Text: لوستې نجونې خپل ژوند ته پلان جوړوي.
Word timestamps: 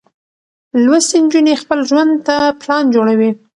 لوستې 0.83 1.17
نجونې 1.23 1.53
خپل 1.63 1.79
ژوند 1.89 2.11
ته 2.27 2.35
پلان 2.61 2.83
جوړوي. 2.95 3.29